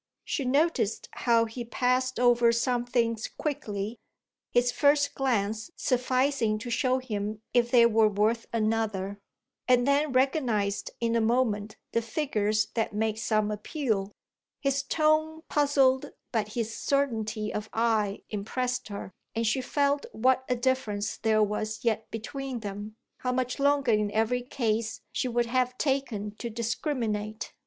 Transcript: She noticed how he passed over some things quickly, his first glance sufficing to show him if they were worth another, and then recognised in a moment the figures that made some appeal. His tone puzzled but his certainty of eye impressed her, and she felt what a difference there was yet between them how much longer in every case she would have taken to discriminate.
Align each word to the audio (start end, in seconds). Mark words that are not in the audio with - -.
She 0.25 0.45
noticed 0.45 1.09
how 1.11 1.45
he 1.45 1.63
passed 1.63 2.19
over 2.19 2.51
some 2.51 2.85
things 2.85 3.27
quickly, 3.27 3.99
his 4.49 4.71
first 4.71 5.13
glance 5.13 5.69
sufficing 5.75 6.57
to 6.57 6.71
show 6.71 6.97
him 6.97 7.43
if 7.53 7.69
they 7.69 7.85
were 7.85 8.07
worth 8.07 8.47
another, 8.51 9.19
and 9.67 9.87
then 9.87 10.11
recognised 10.11 10.89
in 10.99 11.15
a 11.15 11.21
moment 11.21 11.77
the 11.91 12.01
figures 12.01 12.65
that 12.73 12.93
made 12.95 13.19
some 13.19 13.51
appeal. 13.51 14.11
His 14.59 14.81
tone 14.81 15.43
puzzled 15.49 16.09
but 16.31 16.53
his 16.53 16.75
certainty 16.75 17.53
of 17.53 17.69
eye 17.71 18.23
impressed 18.31 18.87
her, 18.87 19.11
and 19.35 19.45
she 19.45 19.61
felt 19.61 20.07
what 20.13 20.43
a 20.49 20.55
difference 20.55 21.17
there 21.17 21.43
was 21.43 21.83
yet 21.83 22.09
between 22.09 22.61
them 22.61 22.95
how 23.19 23.31
much 23.31 23.59
longer 23.59 23.91
in 23.91 24.09
every 24.09 24.41
case 24.41 25.01
she 25.11 25.27
would 25.27 25.45
have 25.45 25.77
taken 25.77 26.31
to 26.37 26.49
discriminate. 26.49 27.53